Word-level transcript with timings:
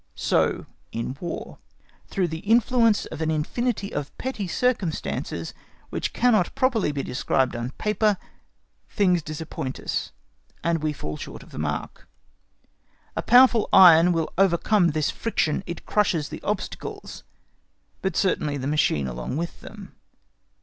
So 0.15 0.65
in 0.91 1.15
War, 1.21 1.59
through 2.07 2.29
the 2.29 2.39
influence 2.39 3.05
of 3.05 3.21
an 3.21 3.29
infinity 3.29 3.93
of 3.93 4.17
petty 4.17 4.47
circumstances, 4.47 5.53
which 5.91 6.11
cannot 6.11 6.55
properly 6.55 6.91
be 6.91 7.03
described 7.03 7.55
on 7.55 7.69
paper, 7.77 8.17
things 8.89 9.21
disappoint 9.21 9.79
us, 9.79 10.11
and 10.63 10.81
we 10.81 10.91
fall 10.91 11.17
short 11.17 11.43
of 11.43 11.51
the 11.51 11.59
mark. 11.59 12.07
A 13.15 13.21
powerful 13.21 13.69
iron 13.71 14.11
will 14.11 14.33
overcomes 14.39 14.93
this 14.93 15.11
friction; 15.11 15.63
it 15.67 15.85
crushes 15.85 16.29
the 16.29 16.41
obstacles, 16.41 17.23
but 18.01 18.17
certainly 18.17 18.57
the 18.57 18.65
machine 18.65 19.05
along 19.07 19.37
with 19.37 19.59
them. 19.61 19.93